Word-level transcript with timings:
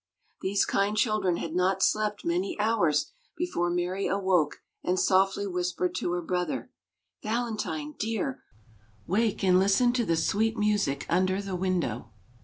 These 0.41 0.65
kind 0.65 0.97
children 0.97 1.37
had 1.37 1.53
not 1.53 1.83
slept 1.83 2.25
many 2.25 2.59
hours 2.59 3.11
before 3.37 3.69
Mary 3.69 4.07
awoke 4.07 4.59
and 4.83 4.99
softly 4.99 5.45
whispered 5.45 5.93
to 5.93 6.13
her 6.13 6.23
brother: 6.23 6.71
"Valentine, 7.21 7.93
dear, 7.99 8.41
wake, 9.05 9.43
and 9.43 9.59
listen 9.59 9.93
to 9.93 10.03
the 10.03 10.15
sweet 10.15 10.57
music 10.57 11.05
under 11.07 11.39
the 11.39 11.55
window." 11.55 12.09